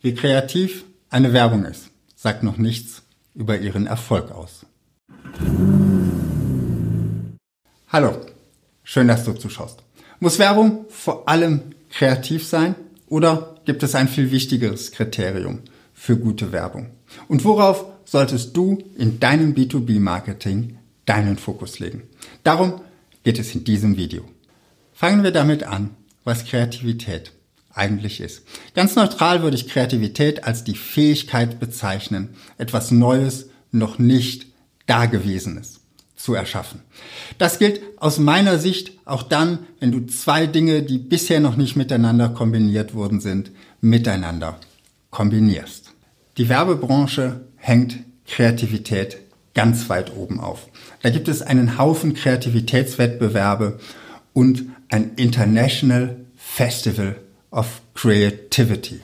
Wie 0.00 0.14
kreativ 0.14 0.84
eine 1.10 1.32
Werbung 1.32 1.64
ist, 1.64 1.90
sagt 2.14 2.44
noch 2.44 2.56
nichts 2.56 3.02
über 3.34 3.58
ihren 3.58 3.88
Erfolg 3.88 4.30
aus. 4.30 4.64
Hallo, 7.88 8.16
schön, 8.84 9.08
dass 9.08 9.24
du 9.24 9.32
zuschaust. 9.32 9.82
Muss 10.20 10.38
Werbung 10.38 10.84
vor 10.88 11.28
allem 11.28 11.62
kreativ 11.90 12.46
sein 12.46 12.76
oder 13.08 13.56
gibt 13.64 13.82
es 13.82 13.96
ein 13.96 14.06
viel 14.06 14.30
wichtigeres 14.30 14.92
Kriterium 14.92 15.62
für 15.94 16.16
gute 16.16 16.52
Werbung? 16.52 16.90
Und 17.26 17.44
worauf 17.44 17.84
solltest 18.04 18.56
du 18.56 18.78
in 18.96 19.18
deinem 19.18 19.54
B2B-Marketing 19.54 20.78
deinen 21.06 21.38
Fokus 21.38 21.80
legen? 21.80 22.04
Darum 22.44 22.80
geht 23.24 23.40
es 23.40 23.52
in 23.52 23.64
diesem 23.64 23.96
Video. 23.96 24.22
Fangen 24.92 25.24
wir 25.24 25.32
damit 25.32 25.64
an, 25.64 25.90
was 26.22 26.44
Kreativität 26.44 27.32
eigentlich 27.78 28.20
ist. 28.20 28.42
Ganz 28.74 28.96
neutral 28.96 29.42
würde 29.42 29.56
ich 29.56 29.68
Kreativität 29.68 30.44
als 30.44 30.64
die 30.64 30.74
Fähigkeit 30.74 31.60
bezeichnen, 31.60 32.30
etwas 32.58 32.90
Neues, 32.90 33.50
noch 33.70 33.98
nicht 33.98 34.46
Dagewesenes 34.86 35.80
zu 36.16 36.34
erschaffen. 36.34 36.80
Das 37.38 37.58
gilt 37.58 37.80
aus 37.98 38.18
meiner 38.18 38.58
Sicht 38.58 38.92
auch 39.04 39.22
dann, 39.22 39.60
wenn 39.78 39.92
du 39.92 40.06
zwei 40.06 40.46
Dinge, 40.46 40.82
die 40.82 40.98
bisher 40.98 41.40
noch 41.40 41.56
nicht 41.56 41.76
miteinander 41.76 42.28
kombiniert 42.28 42.94
worden 42.94 43.20
sind, 43.20 43.52
miteinander 43.80 44.58
kombinierst. 45.10 45.92
Die 46.36 46.48
Werbebranche 46.48 47.42
hängt 47.56 47.98
Kreativität 48.26 49.18
ganz 49.54 49.88
weit 49.88 50.14
oben 50.14 50.40
auf. 50.40 50.68
Da 51.02 51.10
gibt 51.10 51.28
es 51.28 51.42
einen 51.42 51.78
Haufen 51.78 52.14
Kreativitätswettbewerbe 52.14 53.78
und 54.32 54.66
ein 54.88 55.12
International 55.16 56.16
Festival 56.36 57.16
of 57.50 57.80
Creativity. 57.94 59.00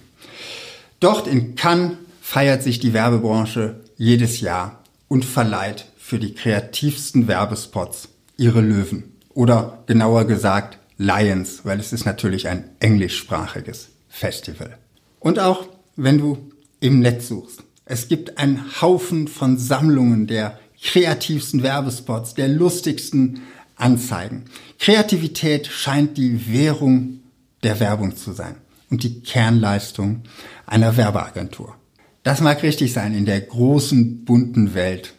Dort 1.00 1.26
in 1.26 1.54
Cannes 1.54 1.96
feiert 2.20 2.62
sich 2.62 2.78
die 2.80 2.92
Werbebranche 2.92 3.80
jedes 3.96 4.40
Jahr 4.40 4.82
und 5.08 5.24
verleiht 5.24 5.86
für 5.98 6.18
die 6.18 6.34
kreativsten 6.34 7.28
Werbespots 7.28 8.08
ihre 8.36 8.60
Löwen. 8.60 9.12
Oder 9.34 9.82
genauer 9.86 10.26
gesagt 10.26 10.78
Lions, 10.96 11.64
weil 11.64 11.80
es 11.80 11.92
ist 11.92 12.04
natürlich 12.04 12.48
ein 12.48 12.70
englischsprachiges 12.80 13.88
Festival. 14.08 14.78
Und 15.18 15.38
auch 15.38 15.66
wenn 15.96 16.18
du 16.18 16.50
im 16.80 17.00
Netz 17.00 17.28
suchst. 17.28 17.62
Es 17.86 18.08
gibt 18.08 18.38
einen 18.38 18.80
Haufen 18.80 19.28
von 19.28 19.58
Sammlungen 19.58 20.26
der 20.26 20.58
kreativsten 20.82 21.62
Werbespots, 21.62 22.34
der 22.34 22.48
lustigsten 22.48 23.42
Anzeigen. 23.76 24.44
Kreativität 24.78 25.66
scheint 25.66 26.18
die 26.18 26.52
Währung 26.52 27.20
der 27.64 27.80
Werbung 27.80 28.16
zu 28.16 28.32
sein 28.32 28.56
und 28.90 29.02
die 29.02 29.20
Kernleistung 29.20 30.22
einer 30.66 30.96
Werbeagentur. 30.96 31.74
Das 32.22 32.40
mag 32.40 32.62
richtig 32.62 32.92
sein 32.92 33.14
in 33.14 33.26
der 33.26 33.40
großen, 33.40 34.24
bunten 34.24 34.74
Welt 34.74 35.14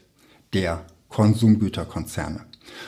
der 0.54 0.86
Konsumgüterkonzerne. 1.10 2.46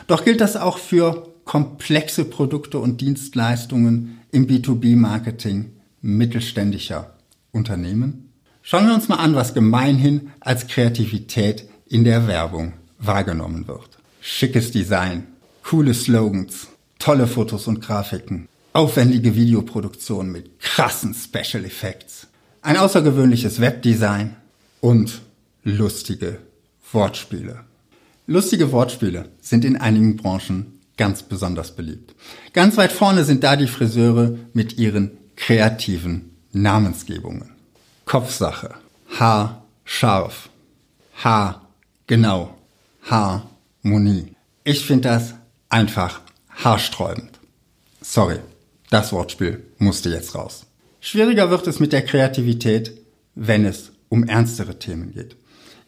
Doch 0.07 0.25
gilt 0.25 0.41
das 0.41 0.55
auch 0.55 0.77
für 0.77 1.33
komplexe 1.45 2.25
Produkte 2.25 2.79
und 2.79 3.01
Dienstleistungen 3.01 4.19
im 4.31 4.47
B2B-Marketing 4.47 5.71
mittelständischer 6.01 7.15
Unternehmen? 7.51 8.31
Schauen 8.61 8.87
wir 8.87 8.93
uns 8.93 9.07
mal 9.07 9.17
an, 9.17 9.35
was 9.35 9.53
gemeinhin 9.53 10.31
als 10.39 10.67
Kreativität 10.67 11.69
in 11.87 12.03
der 12.03 12.27
Werbung 12.27 12.73
wahrgenommen 12.99 13.67
wird. 13.67 13.97
Schickes 14.19 14.71
Design, 14.71 15.27
coole 15.63 15.93
Slogans, 15.93 16.67
tolle 16.99 17.27
Fotos 17.27 17.67
und 17.67 17.81
Grafiken, 17.81 18.49
aufwendige 18.77 19.35
Videoproduktion 19.35 20.31
mit 20.31 20.59
krassen 20.59 21.15
Special 21.15 21.65
Effects, 21.65 22.27
ein 22.61 22.77
außergewöhnliches 22.77 23.59
Webdesign 23.59 24.35
und 24.81 25.21
lustige 25.63 26.37
Wortspiele. 26.91 27.61
Lustige 28.27 28.71
Wortspiele 28.71 29.29
sind 29.41 29.65
in 29.65 29.77
einigen 29.77 30.15
Branchen 30.15 30.79
ganz 30.95 31.23
besonders 31.23 31.75
beliebt. 31.75 32.13
Ganz 32.53 32.77
weit 32.77 32.91
vorne 32.91 33.23
sind 33.23 33.43
da 33.43 33.55
die 33.55 33.65
Friseure 33.67 34.37
mit 34.53 34.77
ihren 34.77 35.17
kreativen 35.35 36.37
Namensgebungen. 36.51 37.49
Kopfsache, 38.05 38.75
Haar 39.19 39.63
scharf, 39.85 40.49
Haar 41.15 41.67
genau, 42.05 42.55
Harmonie. 43.09 44.35
Ich 44.63 44.85
finde 44.85 45.09
das 45.09 45.33
einfach 45.67 46.21
haarsträubend. 46.63 47.39
Sorry. 48.01 48.37
Das 48.89 49.11
Wortspiel 49.11 49.65
musste 49.77 50.09
jetzt 50.09 50.35
raus. 50.35 50.65
Schwieriger 50.99 51.49
wird 51.49 51.67
es 51.67 51.79
mit 51.79 51.93
der 51.93 52.03
Kreativität, 52.03 53.01
wenn 53.35 53.65
es 53.65 53.91
um 54.09 54.23
ernstere 54.23 54.79
Themen 54.79 55.13
geht. 55.13 55.35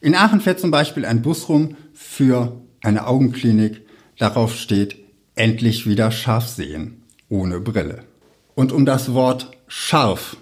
In 0.00 0.14
Aachen 0.14 0.40
fährt 0.40 0.60
zum 0.60 0.70
Beispiel 0.70 1.04
ein 1.04 1.22
Bus 1.22 1.48
rum 1.48 1.76
für 1.92 2.60
eine 2.82 3.06
Augenklinik. 3.06 3.82
Darauf 4.18 4.56
steht 4.56 4.96
endlich 5.34 5.86
wieder 5.86 6.10
scharf 6.10 6.48
sehen, 6.48 7.02
ohne 7.28 7.60
Brille. 7.60 8.04
Und 8.54 8.72
um 8.72 8.84
das 8.84 9.14
Wort 9.14 9.50
scharf 9.66 10.36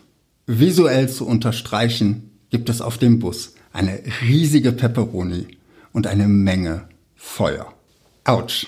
visuell 0.47 1.09
zu 1.09 1.27
unterstreichen, 1.27 2.31
gibt 2.51 2.69
es 2.69 2.81
auf 2.81 2.99
dem 2.99 3.19
Bus 3.19 3.55
eine 3.73 4.01
riesige 4.23 4.73
Peperoni 4.73 5.59
und 5.93 6.07
eine 6.07 6.27
Menge 6.27 6.89
Feuer. 7.15 7.73
Autsch. 8.25 8.67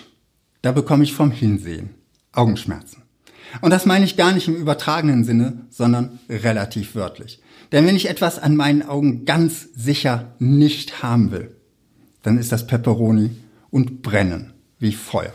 Da 0.62 0.72
bekomme 0.72 1.04
ich 1.04 1.14
vom 1.14 1.30
Hinsehen 1.30 1.90
Augenschmerzen. 2.32 3.02
Und 3.61 3.71
das 3.71 3.87
meine 3.87 4.05
ich 4.05 4.16
gar 4.16 4.33
nicht 4.33 4.49
im 4.49 4.56
übertragenen 4.56 5.25
Sinne, 5.25 5.65
sondern 5.71 6.19
relativ 6.28 6.94
wörtlich. 6.94 7.41
Denn 7.72 7.87
wenn 7.87 7.97
ich 7.97 8.09
etwas 8.09 8.38
an 8.38 8.56
meinen 8.56 8.83
Augen 8.83 9.25
ganz 9.25 9.69
sicher 9.75 10.33
nicht 10.38 11.03
haben 11.03 11.31
will, 11.31 11.55
dann 12.22 12.38
ist 12.38 12.53
das 12.53 12.66
Pepperoni 12.66 13.31
und 13.71 14.03
Brennen 14.03 14.53
wie 14.78 14.93
Feuer. 14.93 15.34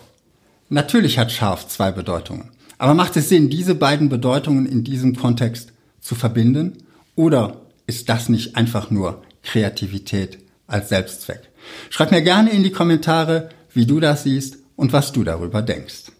Natürlich 0.69 1.17
hat 1.17 1.31
scharf 1.31 1.67
zwei 1.67 1.91
Bedeutungen. 1.91 2.51
Aber 2.77 2.93
macht 2.93 3.15
es 3.15 3.29
Sinn, 3.29 3.49
diese 3.49 3.75
beiden 3.75 4.09
Bedeutungen 4.09 4.65
in 4.65 4.83
diesem 4.83 5.15
Kontext 5.15 5.71
zu 6.01 6.15
verbinden? 6.15 6.83
Oder 7.15 7.61
ist 7.87 8.09
das 8.09 8.29
nicht 8.29 8.55
einfach 8.55 8.91
nur 8.91 9.21
Kreativität 9.43 10.39
als 10.67 10.89
Selbstzweck? 10.89 11.41
Schreib 11.89 12.11
mir 12.11 12.21
gerne 12.21 12.51
in 12.51 12.63
die 12.63 12.71
Kommentare, 12.71 13.49
wie 13.73 13.85
du 13.85 13.99
das 13.99 14.23
siehst 14.23 14.57
und 14.75 14.91
was 14.91 15.11
du 15.11 15.23
darüber 15.23 15.61
denkst. 15.61 16.11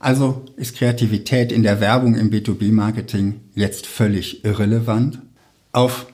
Also 0.00 0.46
ist 0.56 0.76
Kreativität 0.76 1.52
in 1.52 1.62
der 1.62 1.80
Werbung 1.80 2.14
im 2.16 2.30
B2B-Marketing 2.30 3.42
jetzt 3.54 3.86
völlig 3.86 4.44
irrelevant? 4.44 5.20
Auf 5.72 6.06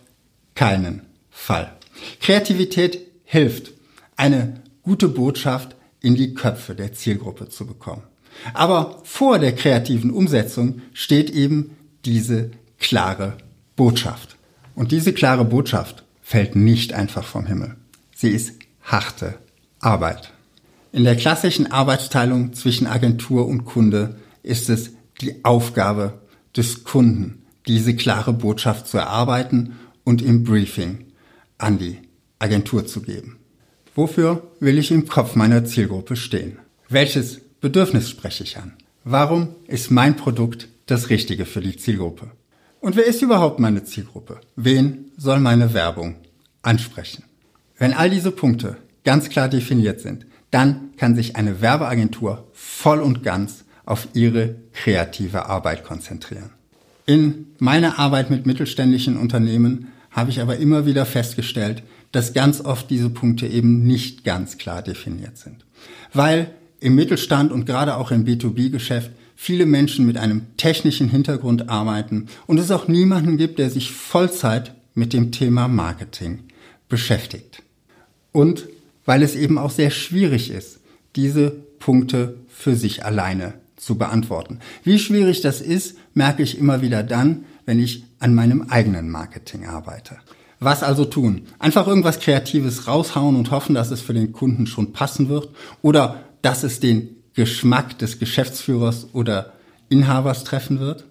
keinen 0.55 1.03
Fall. 1.31 1.73
Kreativität 2.21 2.99
hilft, 3.25 3.73
eine 4.17 4.61
gute 4.83 5.09
Botschaft 5.09 5.77
in 6.01 6.17
die 6.17 6.35
Köpfe 6.35 6.75
der 6.75 6.93
Zielgruppe 6.93 7.49
zu 7.49 7.65
bekommen. 7.65 8.03
Aber 8.55 9.01
vor 9.05 9.39
der 9.39 9.55
kreativen 9.55 10.11
Umsetzung 10.11 10.83
steht 10.93 11.31
eben 11.31 11.77
diese 12.05 12.51
klare 12.79 13.39
Botschaft. 13.77 14.37
Und 14.75 14.91
diese 14.91 15.13
klare 15.13 15.45
Botschaft 15.45 16.05
fällt 16.23 16.57
nicht 16.57 16.93
einfach 16.93 17.25
vom 17.25 17.47
Himmel. 17.47 17.77
Sie 18.15 18.31
ist 18.31 18.55
harte 18.83 19.39
Arbeit. 19.79 20.33
In 20.97 21.05
der 21.05 21.15
klassischen 21.15 21.71
Arbeitsteilung 21.71 22.55
zwischen 22.55 22.87
Agentur 22.87 23.47
und 23.47 23.67
Kunde 23.67 24.17
ist 24.43 24.71
es 24.71 24.93
die 25.21 25.45
Aufgabe 25.45 26.23
des 26.57 26.84
Kunden, 26.84 27.43
diese 27.67 27.95
klare 27.95 28.33
Botschaft 28.33 28.87
zu 28.87 28.97
erarbeiten 28.97 29.75
und 30.05 30.23
im 30.23 30.43
Briefing 30.43 31.05
an 31.59 31.79
die 31.79 31.99
Agentur 32.39 32.87
zu 32.87 33.03
geben. 33.03 33.37
Wofür 33.95 34.51
will 34.59 34.79
ich 34.79 34.91
im 34.91 35.06
Kopf 35.06 35.35
meiner 35.35 35.67
Zielgruppe 35.67 36.17
stehen? 36.17 36.61
Welches 36.89 37.43
Bedürfnis 37.61 38.09
spreche 38.09 38.45
ich 38.45 38.56
an? 38.56 38.73
Warum 39.05 39.49
ist 39.67 39.91
mein 39.91 40.17
Produkt 40.17 40.69
das 40.87 41.11
Richtige 41.11 41.45
für 41.45 41.61
die 41.61 41.77
Zielgruppe? 41.77 42.31
Und 42.81 42.97
wer 42.97 43.05
ist 43.05 43.21
überhaupt 43.21 43.61
meine 43.61 43.85
Zielgruppe? 43.85 44.41
Wen 44.56 45.12
soll 45.19 45.41
meine 45.41 45.75
Werbung 45.75 46.15
ansprechen? 46.62 47.25
Wenn 47.76 47.93
all 47.93 48.09
diese 48.09 48.31
Punkte 48.31 48.79
ganz 49.05 49.29
klar 49.29 49.50
definiert 49.50 50.00
sind, 50.00 50.25
dann 50.56 50.93
kann 50.97 51.14
sich 51.14 51.37
eine 51.37 51.61
Werbeagentur 51.61 52.49
voll 52.55 53.00
und 53.00 53.23
ganz 53.23 53.67
auf 53.85 54.08
ihre 54.14 54.55
kreative 54.73 55.50
Arbeit 55.50 55.85
konzentrieren. 55.85 56.49
In 57.05 57.49
meiner 57.58 57.99
Arbeit 57.99 58.31
mit 58.31 58.47
mittelständischen 58.47 59.19
Unternehmen 59.19 59.88
habe 60.11 60.31
ich 60.31 60.41
aber 60.41 60.56
immer 60.56 60.87
wieder 60.87 61.05
festgestellt, 61.05 61.82
dass 62.11 62.32
ganz 62.32 62.62
oft 62.62 62.88
diese 62.88 63.11
Punkte 63.11 63.47
eben 63.47 63.87
nicht 63.87 64.25
ganz 64.25 64.56
klar 64.56 64.81
definiert 64.81 65.37
sind. 65.37 65.67
Weil 66.14 66.53
im 66.81 66.94
Mittelstand 66.94 67.53
und 67.53 67.67
gerade 67.67 67.99
auch 67.99 68.11
im 68.11 68.25
B2B-Geschäft 68.25 69.11
viele 69.35 69.67
Menschen 69.67 70.06
mit 70.06 70.17
einem 70.17 70.47
technischen 70.56 71.11
Hintergrund 71.11 71.69
arbeiten 71.69 72.29
und 72.47 72.56
es 72.56 72.70
auch 72.70 72.88
niemanden 72.88 73.37
gibt, 73.37 73.58
der 73.58 73.69
sich 73.69 73.91
Vollzeit 73.91 74.75
mit 74.94 75.12
dem 75.12 75.32
Thema 75.32 75.69
Marketing 75.69 76.44
beschäftigt. 76.88 77.62
Und 78.32 78.67
weil 79.06 79.23
es 79.23 79.35
eben 79.35 79.56
auch 79.56 79.70
sehr 79.70 79.91
schwierig 79.91 80.50
ist, 80.50 80.81
diese 81.14 81.50
Punkte 81.79 82.37
für 82.49 82.76
sich 82.76 83.05
alleine 83.05 83.55
zu 83.76 83.97
beantworten. 83.97 84.61
Wie 84.85 84.99
schwierig 84.99 85.41
das 85.41 85.61
ist, 85.61 85.97
merke 86.14 86.43
ich 86.43 86.58
immer 86.58 86.82
wieder 86.82 87.03
dann, 87.03 87.44
wenn 87.64 87.79
ich 87.79 88.05
an 88.19 88.35
meinem 88.35 88.62
eigenen 88.70 89.11
Marketing 89.11 89.67
arbeite. 89.67 90.17
Was 90.58 90.82
also 90.82 91.05
tun? 91.05 91.43
Einfach 91.58 91.87
irgendwas 91.87 92.19
Kreatives 92.19 92.87
raushauen 92.87 93.37
und 93.37 93.50
hoffen, 93.50 93.75
dass 93.75 93.91
es 93.91 94.00
für 94.00 94.14
den 94.14 94.32
Kunden 94.32 94.67
schon 94.67 94.93
passen 94.93 95.29
wird 95.29 95.50
oder 95.82 96.25
dass 96.43 96.62
es 96.62 96.81
den 96.81 97.17
Geschmack 97.35 97.99
des 97.99 98.19
Geschäftsführers 98.19 99.08
oder 99.12 99.53
Inhabers 99.91 100.44
treffen 100.44 100.81
wird? 100.81 101.05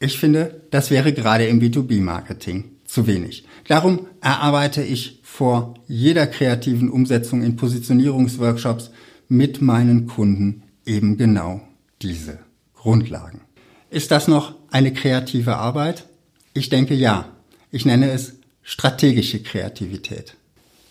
Ich 0.00 0.18
finde, 0.18 0.62
das 0.70 0.90
wäre 0.90 1.12
gerade 1.12 1.46
im 1.46 1.60
B2B-Marketing 1.60 2.69
zu 2.90 3.06
wenig. 3.06 3.44
Darum 3.68 4.06
erarbeite 4.20 4.82
ich 4.82 5.20
vor 5.22 5.74
jeder 5.86 6.26
kreativen 6.26 6.90
Umsetzung 6.90 7.42
in 7.42 7.56
Positionierungsworkshops 7.56 8.90
mit 9.28 9.62
meinen 9.62 10.06
Kunden 10.06 10.64
eben 10.84 11.16
genau 11.16 11.60
diese 12.02 12.40
Grundlagen. 12.74 13.42
Ist 13.90 14.10
das 14.10 14.26
noch 14.26 14.54
eine 14.70 14.92
kreative 14.92 15.56
Arbeit? 15.56 16.06
Ich 16.52 16.68
denke 16.68 16.94
ja. 16.94 17.28
Ich 17.70 17.84
nenne 17.84 18.10
es 18.10 18.34
strategische 18.62 19.40
Kreativität. 19.40 20.34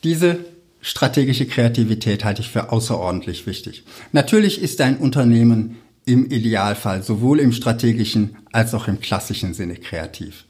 Diese 0.06 0.40
strategische 0.82 1.46
Kreativität 1.46 2.24
halte 2.24 2.42
ich 2.42 2.50
für 2.50 2.72
außerordentlich 2.72 3.46
wichtig. 3.46 3.84
Natürlich 4.14 4.62
ist 4.62 4.80
ein 4.80 4.98
Unternehmen 4.98 5.78
im 6.06 6.32
Idealfall 6.32 7.04
sowohl 7.04 7.42
im 7.42 7.52
strategischen 7.52 8.38
als 8.54 8.74
auch 8.74 8.88
im 8.88 9.02
klassischen 9.02 9.54
Sinne 9.54 9.76
kreativ. 9.76 10.46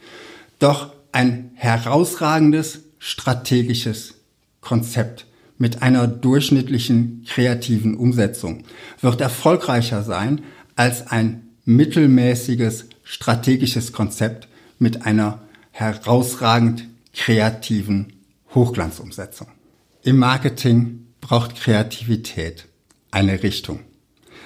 Doch 0.60 0.92
ein 1.12 1.52
herausragendes 1.56 2.82
strategisches 3.00 4.16
Konzept 4.62 5.26
mit 5.58 5.82
einer 5.82 6.08
durchschnittlichen 6.08 7.26
kreativen 7.28 7.96
Umsetzung 7.96 8.64
wird 9.02 9.22
erfolgreicher 9.22 10.04
sein 10.04 10.42
als 10.76 11.08
ein 11.08 11.50
mittelmäßiges 11.66 12.88
strategisches 13.04 13.92
Konzept 13.92 14.48
mit 14.78 15.06
einer 15.06 15.42
herausragend 15.72 16.88
kreativen 17.14 18.14
Hochglanzumsetzung. 18.56 19.48
Im 20.04 20.18
Marketing 20.18 21.08
braucht 21.22 21.56
Kreativität 21.56 22.68
eine 23.12 23.44
Richtung. 23.44 23.82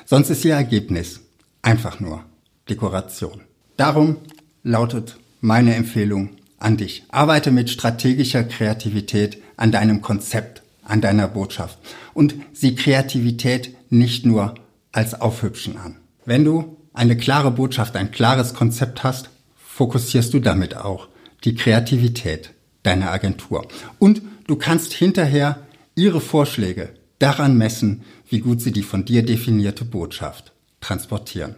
Sonst 0.06 0.30
ist 0.30 0.44
ihr 0.44 0.56
Ergebnis 0.56 1.22
einfach 1.62 2.00
nur 2.00 2.26
Dekoration. 2.70 3.42
Darum 3.78 4.18
lautet 4.64 5.18
meine 5.42 5.76
Empfehlung 5.76 6.32
an 6.64 6.78
dich. 6.78 7.04
Arbeite 7.10 7.52
mit 7.52 7.70
strategischer 7.70 8.44
Kreativität 8.44 9.38
an 9.58 9.72
deinem 9.72 10.02
Konzept, 10.02 10.64
an 10.84 11.02
deiner 11.02 11.28
Botschaft 11.28 11.78
und 12.14 12.36
sieh 12.54 12.76
Kreativität 12.76 13.76
nicht 13.90 14.26
nur 14.26 14.56
als 14.92 15.20
Aufhübschen 15.20 15.78
an. 15.78 15.98
Wenn 16.26 16.46
du 16.46 16.78
eine 16.94 17.18
klare 17.18 17.52
Botschaft, 17.52 17.96
ein 17.96 18.12
klares 18.12 18.54
Konzept 18.54 19.04
hast, 19.04 19.30
fokussierst 19.56 20.34
du 20.34 20.40
damit 20.40 20.78
auch 20.78 21.08
die 21.44 21.56
Kreativität 21.56 22.54
deiner 22.84 23.12
Agentur. 23.12 23.68
Und 24.00 24.22
du 24.48 24.56
kannst 24.56 24.94
hinterher 24.94 25.66
ihre 25.96 26.22
Vorschläge 26.22 26.90
daran 27.20 27.58
messen, 27.58 28.04
wie 28.30 28.40
gut 28.40 28.62
sie 28.62 28.72
die 28.72 28.84
von 28.84 29.06
dir 29.06 29.24
definierte 29.24 29.86
Botschaft 29.86 30.54
transportieren. 30.82 31.56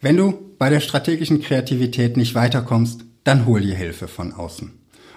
Wenn 0.00 0.16
du 0.16 0.54
bei 0.58 0.68
der 0.68 0.80
strategischen 0.80 1.42
Kreativität 1.42 2.16
nicht 2.16 2.34
weiterkommst, 2.34 3.04
dann 3.24 3.46
hol 3.46 3.60
dir 3.60 3.74
Hilfe 3.74 4.08
von 4.08 4.32
außen. 4.32 4.72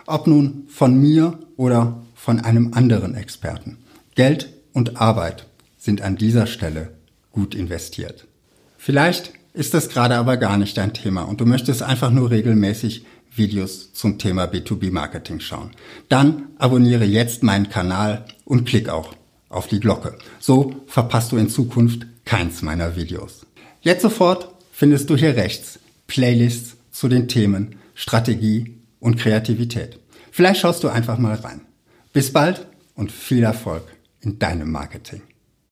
Ob 0.06 0.28
nun 0.28 0.66
von 0.68 1.00
mir 1.00 1.40
oder 1.58 2.04
von 2.14 2.40
einem 2.40 2.74
anderen 2.74 3.16
Experten. 3.16 3.78
Geld 4.16 4.54
und 4.74 5.02
Arbeit 5.02 5.48
sind 5.78 6.02
an 6.02 6.16
dieser 6.16 6.48
Stelle 6.48 6.92
gut 7.32 7.56
investiert. 7.56 8.28
Vielleicht 8.78 9.34
ist 9.54 9.74
das 9.74 9.90
gerade 9.90 10.16
aber 10.16 10.38
gar 10.38 10.58
nicht 10.58 10.78
dein 10.78 10.94
Thema 10.94 11.24
und 11.24 11.42
du 11.42 11.46
möchtest 11.46 11.82
einfach 11.82 12.12
nur 12.12 12.30
regelmäßig 12.30 13.06
Videos 13.34 13.94
zum 13.94 14.18
Thema 14.18 14.46
B2B-Marketing 14.46 15.40
schauen. 15.40 15.72
Dann 16.10 16.44
abonniere 16.58 17.06
jetzt 17.06 17.44
meinen 17.44 17.70
Kanal 17.70 18.26
und 18.46 18.66
klick 18.66 18.90
auch 18.90 19.16
auf 19.50 19.68
die 19.68 19.80
Glocke. 19.80 20.18
So 20.40 20.76
verpasst 20.88 21.32
du 21.32 21.38
in 21.38 21.50
Zukunft 21.50 22.06
keins 22.26 22.62
meiner 22.62 22.96
Videos. 22.96 23.46
Jetzt 23.82 24.02
sofort 24.02 24.50
findest 24.72 25.10
du 25.10 25.16
hier 25.16 25.36
rechts 25.36 25.80
Playlists 26.08 26.78
zu 26.92 27.08
den 27.08 27.28
Themen 27.28 27.76
Strategie 27.96 28.78
und 29.00 29.18
Kreativität. 29.18 30.00
Vielleicht 30.32 30.62
schaust 30.62 30.84
du 30.84 30.90
einfach 30.90 31.18
mal 31.18 31.36
rein. 31.36 31.62
Bis 32.14 32.32
bald 32.32 32.68
und 32.94 33.12
viel 33.12 33.44
Erfolg 33.44 33.84
in 34.22 34.38
deinem 34.38 34.72
Marketing. 34.72 35.22